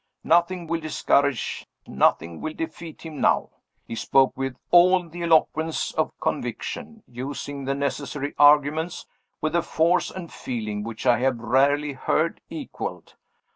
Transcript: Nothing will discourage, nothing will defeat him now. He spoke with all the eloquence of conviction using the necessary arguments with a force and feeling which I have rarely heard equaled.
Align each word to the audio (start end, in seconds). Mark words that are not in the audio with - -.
Nothing 0.23 0.65
will 0.65 0.79
discourage, 0.81 1.67
nothing 1.85 2.41
will 2.41 2.55
defeat 2.55 3.03
him 3.05 3.21
now. 3.21 3.51
He 3.85 3.93
spoke 3.93 4.35
with 4.35 4.55
all 4.71 5.07
the 5.07 5.21
eloquence 5.21 5.91
of 5.93 6.19
conviction 6.19 7.03
using 7.07 7.65
the 7.65 7.75
necessary 7.75 8.33
arguments 8.39 9.05
with 9.41 9.55
a 9.55 9.61
force 9.61 10.09
and 10.09 10.33
feeling 10.33 10.81
which 10.81 11.05
I 11.05 11.19
have 11.19 11.37
rarely 11.39 11.91
heard 11.93 12.41
equaled. 12.49 13.13